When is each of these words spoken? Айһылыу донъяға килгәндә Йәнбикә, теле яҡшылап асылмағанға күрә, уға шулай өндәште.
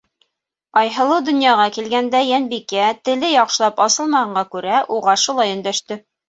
Айһылыу 0.79 1.17
донъяға 1.27 1.67
килгәндә 1.75 2.21
Йәнбикә, 2.29 2.87
теле 3.11 3.29
яҡшылап 3.35 3.83
асылмағанға 3.87 4.45
күрә, 4.57 4.81
уға 4.97 5.15
шулай 5.27 5.55
өндәште. 5.59 6.01